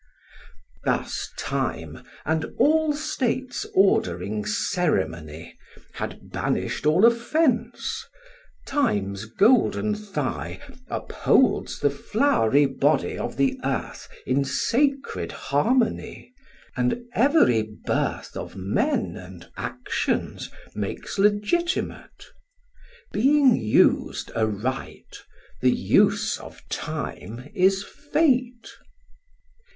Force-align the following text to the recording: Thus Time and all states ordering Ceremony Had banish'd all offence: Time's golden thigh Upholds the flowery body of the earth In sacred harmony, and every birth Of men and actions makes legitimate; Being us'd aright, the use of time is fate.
Thus 0.83 1.29
Time 1.37 2.01
and 2.25 2.45
all 2.57 2.91
states 2.91 3.67
ordering 3.75 4.45
Ceremony 4.47 5.59
Had 5.93 6.31
banish'd 6.31 6.87
all 6.87 7.05
offence: 7.05 8.03
Time's 8.65 9.25
golden 9.25 9.93
thigh 9.93 10.59
Upholds 10.87 11.79
the 11.81 11.91
flowery 11.91 12.65
body 12.65 13.15
of 13.15 13.37
the 13.37 13.59
earth 13.63 14.09
In 14.25 14.43
sacred 14.43 15.31
harmony, 15.31 16.33
and 16.75 17.03
every 17.13 17.61
birth 17.61 18.35
Of 18.35 18.55
men 18.55 19.15
and 19.15 19.51
actions 19.55 20.49
makes 20.73 21.19
legitimate; 21.19 22.25
Being 23.11 23.51
us'd 23.55 24.31
aright, 24.35 25.19
the 25.61 25.69
use 25.71 26.39
of 26.39 26.59
time 26.69 27.51
is 27.53 27.83
fate. 27.83 28.71